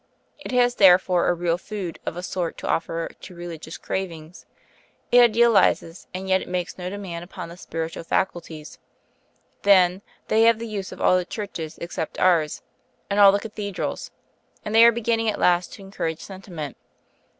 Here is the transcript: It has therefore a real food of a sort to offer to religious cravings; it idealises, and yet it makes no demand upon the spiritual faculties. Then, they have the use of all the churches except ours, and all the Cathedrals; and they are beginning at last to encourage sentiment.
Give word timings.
It 0.39 0.51
has 0.51 0.73
therefore 0.73 1.27
a 1.29 1.33
real 1.35 1.59
food 1.59 1.99
of 2.07 2.17
a 2.17 2.23
sort 2.23 2.57
to 2.57 2.67
offer 2.67 3.07
to 3.09 3.35
religious 3.35 3.77
cravings; 3.77 4.47
it 5.11 5.19
idealises, 5.19 6.07
and 6.11 6.27
yet 6.27 6.41
it 6.41 6.47
makes 6.47 6.75
no 6.75 6.89
demand 6.89 7.23
upon 7.23 7.49
the 7.49 7.55
spiritual 7.55 8.03
faculties. 8.03 8.79
Then, 9.61 10.01
they 10.27 10.41
have 10.45 10.57
the 10.57 10.65
use 10.67 10.91
of 10.91 10.99
all 11.01 11.17
the 11.17 11.23
churches 11.23 11.77
except 11.77 12.17
ours, 12.19 12.63
and 13.11 13.19
all 13.19 13.31
the 13.31 13.39
Cathedrals; 13.39 14.09
and 14.65 14.73
they 14.73 14.83
are 14.85 14.91
beginning 14.91 15.29
at 15.29 15.37
last 15.37 15.71
to 15.73 15.83
encourage 15.83 16.19
sentiment. 16.21 16.77